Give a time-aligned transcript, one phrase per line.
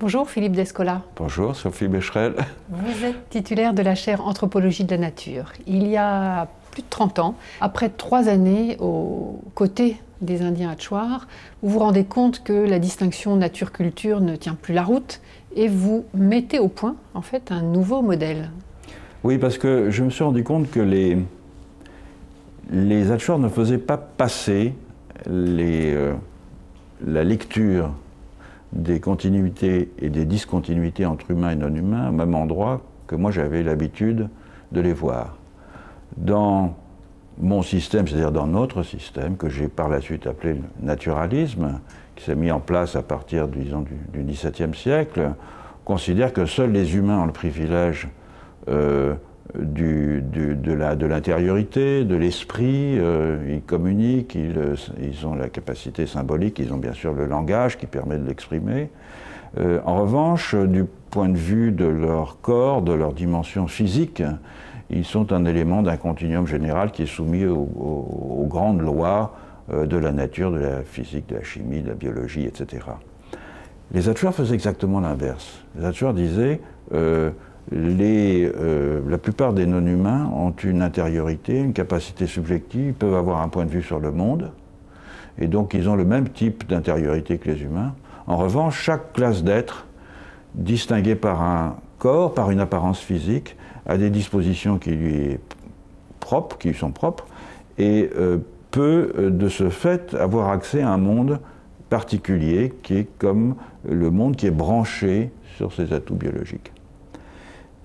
[0.00, 1.02] Bonjour Philippe Descola.
[1.16, 2.32] Bonjour Sophie Becherel.
[2.70, 5.52] Vous êtes titulaire de la chaire Anthropologie de la Nature.
[5.66, 11.26] Il y a plus de 30 ans, après trois années aux côtés des Indiens Hatchouars,
[11.62, 15.20] vous vous rendez compte que la distinction nature-culture ne tient plus la route
[15.54, 18.48] et vous mettez au point en fait un nouveau modèle.
[19.22, 21.18] Oui, parce que je me suis rendu compte que les,
[22.70, 24.72] les ne faisaient pas passer
[25.26, 26.14] les, euh,
[27.06, 27.90] la lecture
[28.72, 33.30] des continuités et des discontinuités entre humains et non humains au même endroit que moi
[33.30, 34.28] j'avais l'habitude
[34.72, 35.36] de les voir.
[36.16, 36.76] Dans
[37.38, 41.80] mon système, c'est-à-dire dans notre système, que j'ai par la suite appelé le naturalisme,
[42.14, 45.32] qui s'est mis en place à partir disons, du, XVIIe siècle,
[45.82, 48.08] on considère que seuls les humains ont le privilège
[48.68, 49.14] euh,
[49.58, 49.99] du,
[50.80, 54.54] de l'intériorité, de l'esprit, euh, ils communiquent, ils,
[55.02, 58.90] ils, ont la capacité symbolique, ils ont bien sûr le langage qui permet de l'exprimer.
[59.58, 64.22] Euh, en revanche, du point de vue de leur corps, de leur dimension physique,
[64.90, 69.34] ils sont un élément d'un continuum général qui est soumis aux, grandes lois
[69.72, 72.84] euh, de la nature, de la physique, de la chimie, de la biologie, etc.
[73.92, 75.62] Les Hatchouars faisaient exactement l'inverse.
[75.78, 76.60] Les Hatchouars disaient
[77.72, 83.64] euh, la plupart des non-humains ont une intériorité, une capacité subjective, peuvent avoir un point
[83.64, 84.50] de vue sur le monde,
[85.38, 87.94] et donc ils ont le même type d'intériorité que les humains.
[88.26, 89.86] En revanche, chaque classe d'êtres,
[90.54, 95.38] distinguée par un corps, par une apparence physique, a des dispositions qui lui,
[96.18, 97.26] propres, qui lui sont propres,
[97.78, 98.38] et euh,
[98.70, 101.40] peut euh, de ce fait avoir accès à un monde
[101.88, 103.56] particulier qui est comme
[103.88, 106.72] le monde qui est branché sur ses atouts biologiques.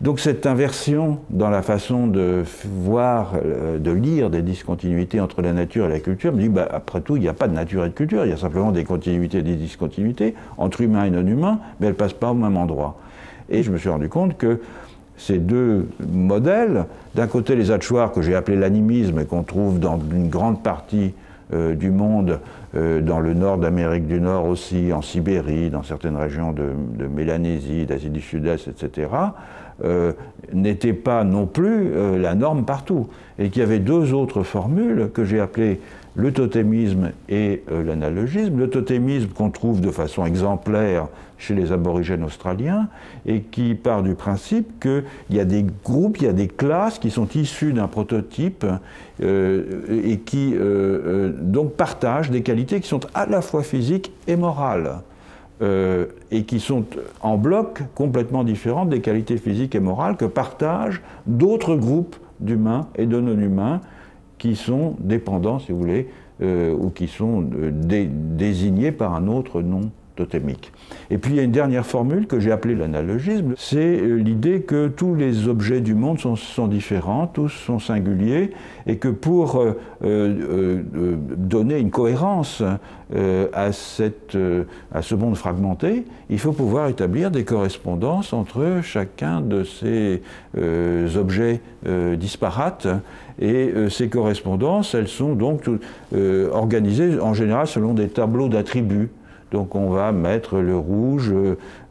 [0.00, 5.52] Donc cette inversion dans la façon de voir, euh, de lire des discontinuités entre la
[5.52, 7.84] nature et la culture me dit, bah, après tout, il n'y a pas de nature
[7.84, 11.10] et de culture, il y a simplement des continuités et des discontinuités entre humains et
[11.10, 12.96] non humains, mais elles ne passent pas au même endroit.
[13.50, 14.60] Et je me suis rendu compte que
[15.16, 16.84] ces deux modèles,
[17.16, 21.12] d'un côté les Hatchouars que j'ai appelé l'animisme et qu'on trouve dans une grande partie
[21.50, 22.40] du monde,
[22.76, 27.86] euh, dans le nord d'Amérique du Nord aussi, en Sibérie, dans certaines régions de, Mélanésie,
[27.86, 29.08] d'Asie du Sud-Est, etc.,
[29.84, 30.12] euh,
[30.52, 33.08] n'était pas non plus euh, la norme partout.
[33.38, 35.80] Et qu'il y avait deux autres formules que j'ai appelées
[36.18, 38.58] le totémisme et euh, l'analogisme.
[38.58, 41.08] Le totémisme qu'on trouve de façon exemplaire
[41.38, 42.88] chez les aborigènes australiens
[43.24, 46.98] et qui part du principe qu'il y a des groupes, il y a des classes
[46.98, 48.66] qui sont issues d'un prototype
[49.22, 50.54] et qui
[51.40, 55.00] donc partagent des qualités qui sont à la fois physiques et morales.
[55.60, 56.84] Euh, et qui sont
[57.20, 63.06] en bloc complètement différents des qualités physiques et morales que partagent d'autres groupes d'humains et
[63.06, 63.80] de non-humains
[64.38, 66.08] qui sont dépendants, si vous voulez,
[66.40, 69.90] euh, ou qui sont euh, désignés par un autre nom
[71.10, 74.60] Et puis il y a une dernière formule que j'ai appelée l'analogisme, c'est euh, l'idée
[74.60, 78.50] que tous les objets du monde sont, différents, tous sont singuliers,
[78.86, 79.74] et que pour euh,
[80.04, 80.82] euh,
[81.36, 82.62] donner une cohérence
[83.54, 90.20] à ce monde fragmenté, il faut pouvoir établir des correspondances entre chacun de ces
[91.16, 91.60] objets
[92.18, 92.86] disparates.
[93.40, 95.70] Et ces correspondances, elles sont donc
[96.52, 99.08] organisées en général selon des tableaux d'attributs.
[99.50, 101.32] Donc on va mettre le rouge,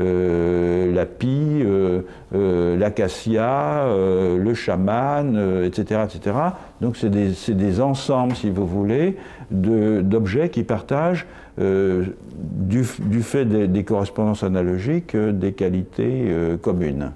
[0.00, 2.00] euh, la pie, euh,
[2.34, 6.36] euh, l'acacia, le chaman, etc., etc.
[6.80, 9.16] Donc c'est des, ensembles, si vous voulez,
[9.50, 11.26] d'objets qui partagent,
[11.58, 12.84] du,
[13.22, 16.28] fait des, correspondances analogiques, des qualités
[16.60, 17.12] communes.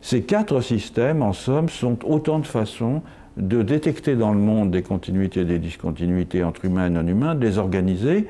[0.00, 3.02] Ces quatre systèmes, en somme, sont autant de façons
[3.36, 7.34] de détecter dans le monde des continuités et des discontinuités entre humains et non humains,
[7.34, 8.26] de les organiser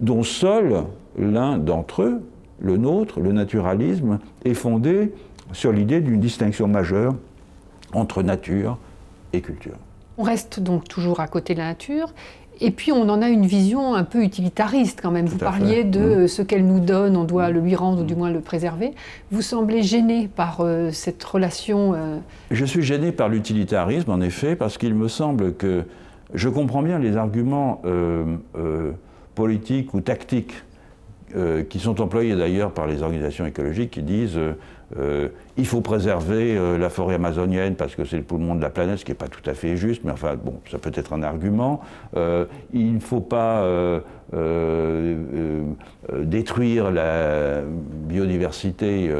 [0.00, 0.84] dont seul
[1.18, 2.22] l'un d'entre eux,
[2.60, 5.12] le nôtre, le naturalisme, est fondé
[5.52, 7.14] sur l'idée d'une distinction majeure
[7.92, 8.78] entre nature
[9.32, 9.76] et culture.
[10.18, 12.12] On reste donc toujours à côté de la nature,
[12.60, 15.26] et puis on en a une vision un peu utilitariste quand même.
[15.26, 16.28] Vous parliez de mmh.
[16.28, 18.92] ce qu'elle nous donne, on doit le lui rendre ou du moins le préserver.
[19.30, 22.18] Vous semblez gêné par euh, cette relation euh,
[22.50, 25.84] Je suis gêné par l'utilitarisme, en effet, parce qu'il me semble que
[26.34, 28.36] je comprends bien les arguments euh,
[29.34, 30.54] politiques ou tactiques
[31.34, 34.52] euh, qui sont employés d'ailleurs par les organisations écologiques qui disent euh,
[34.98, 38.98] euh, il faut préserver la forêt amazonienne parce que c'est le poumon de la planète,
[38.98, 41.22] ce qui n'est pas tout à fait juste, mais enfin bon, ça peut être un
[41.22, 41.80] argument.
[42.74, 43.66] il ne faut pas
[46.12, 49.10] détruire la biodiversité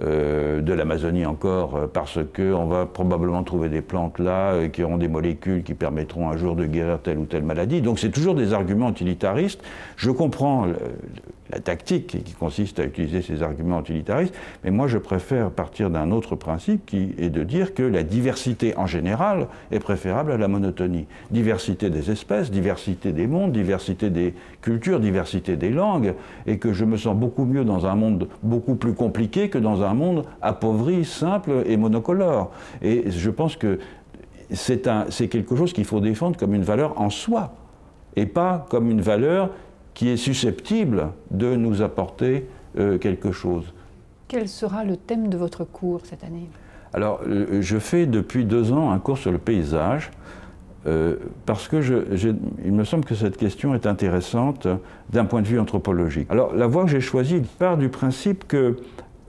[0.00, 4.82] euh, de l'Amazonie encore, euh, parce qu'on va probablement trouver des plantes là euh, qui
[4.82, 7.82] auront des molécules qui permettront un jour de guérir telle ou telle maladie.
[7.82, 9.60] Donc c'est toujours des arguments utilitaristes.
[9.96, 10.66] Je comprends
[11.60, 14.34] tactique qui consiste à utiliser ces arguments utilitaristes.
[14.64, 18.76] Mais moi, je préfère partir d'un autre principe qui est de dire que la diversité
[18.76, 21.06] en général est préférable à la monotonie.
[21.30, 26.14] Diversité des espèces, diversité des mondes, diversité des cultures, diversité des langues,
[26.46, 29.82] et que je me sens beaucoup mieux dans un monde beaucoup plus compliqué que dans
[29.82, 32.50] un monde appauvri, simple et monocolore.
[32.80, 33.78] Et je pense que
[34.50, 37.54] c'est quelque chose qu'il faut défendre comme une valeur en soi,
[38.16, 39.50] et pas comme une valeur
[39.94, 42.48] qui est susceptible de nous apporter
[42.78, 43.72] euh, quelque chose.
[44.28, 46.48] Quel sera le thème de votre cours cette année?
[46.94, 50.10] Alors, euh, je fais depuis deux ans un cours sur le paysage,
[50.86, 51.16] euh,
[51.46, 51.80] parce que
[52.64, 54.66] il me semble que cette question est intéressante
[55.10, 56.26] d'un point de vue anthropologique.
[56.30, 58.76] Alors, la voie que j'ai choisie part du principe que,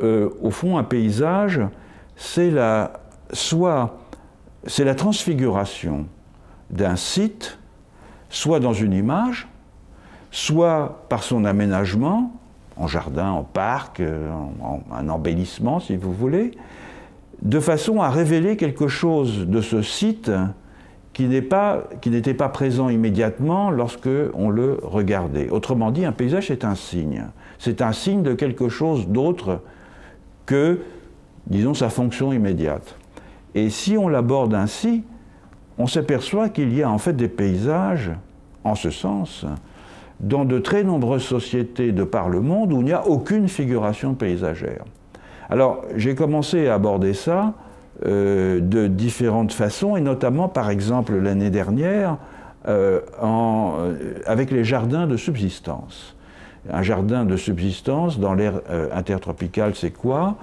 [0.02, 1.62] au fond, un paysage,
[2.16, 2.94] c'est la,
[3.32, 3.98] soit
[4.66, 6.08] c'est la transfiguration
[6.70, 7.58] d'un site,
[8.30, 9.48] soit dans une image,
[10.34, 12.34] soit par son aménagement,
[12.76, 14.32] en jardin, en parc, euh,
[14.64, 16.52] en, un embellissement si vous voulez,
[17.44, 20.32] de façon à révéler quelque chose de ce site
[21.14, 25.50] qui n'était pas, présent immédiatement lorsque on le regardait.
[25.52, 27.26] Autrement dit, un paysage est un signe.
[27.60, 29.62] C'est un signe de quelque chose d'autre
[30.48, 30.80] que,
[31.46, 32.96] disons, sa fonction immédiate.
[33.54, 35.04] Et si on l'aborde ainsi,
[35.78, 38.10] on s'aperçoit qu'il y a en fait des paysages,
[38.64, 39.46] en ce sens,
[40.24, 44.14] dans de très nombreuses sociétés de par le monde où il n'y a aucune figuration
[44.14, 44.86] paysagère.
[45.50, 47.54] Alors j'ai commencé à aborder ça
[48.06, 52.18] euh, de différentes façons, et notamment par exemple l'année dernière
[52.68, 56.16] euh, euh, avec les jardins de subsistance.
[56.72, 58.62] Un jardin de subsistance dans l'air
[58.94, 60.36] intertropical, c'est quoi?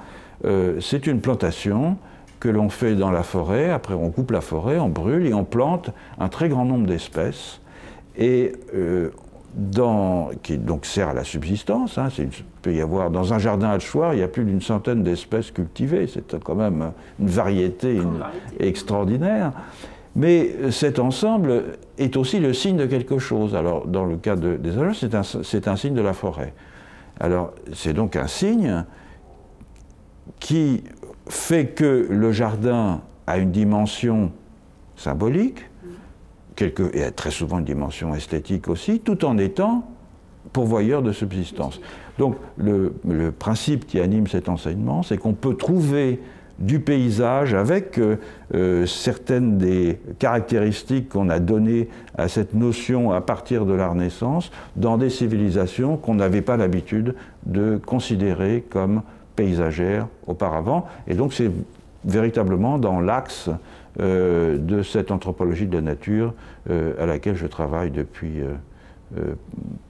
[0.79, 1.97] C'est une plantation
[2.41, 5.45] que l'on fait dans la forêt, après on coupe la forêt, on brûle et on
[5.45, 5.89] plante
[6.19, 7.63] un très grand nombre d'espèces.
[8.19, 8.53] Et
[10.43, 11.99] qui donc sert à la subsistance.
[11.99, 12.29] Hein, il
[12.63, 15.51] peut y avoir dans un jardin à Chouard, il y a plus d'une centaine d'espèces
[15.51, 16.07] cultivées.
[16.07, 18.01] C'est quand même une variété,
[18.59, 19.53] extraordinaire.
[20.17, 21.65] Mais cet ensemble
[21.99, 23.55] est aussi le signe de quelque chose.
[23.55, 26.53] Alors, dans le cas des alouettes, c'est un, un, signe de la forêt.
[27.21, 28.85] Alors, c'est donc un signe
[30.41, 30.83] qui
[31.29, 34.33] fait que le jardin a une dimension
[34.97, 35.65] symbolique,
[36.63, 39.85] et très souvent une dimension esthétique aussi, tout en étant
[40.53, 41.81] pourvoyeur de subsistance.
[42.19, 42.93] Donc le,
[43.39, 46.21] principe qui anime cet enseignement, c'est qu'on peut trouver
[46.59, 48.17] du paysage avec euh,
[48.55, 54.51] euh, certaines des caractéristiques qu'on a données à cette notion à partir de la Renaissance
[54.77, 57.15] dans des civilisations qu'on n'avait pas l'habitude
[57.47, 59.01] de considérer comme
[59.37, 60.85] paysagères auparavant.
[61.07, 61.51] Et donc c'est
[62.05, 63.49] véritablement dans l'axe
[64.01, 66.33] euh, de cette anthropologie de la nature
[66.71, 69.35] euh, à laquelle je travaille depuis euh,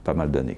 [0.03, 0.57] pas mal d'années.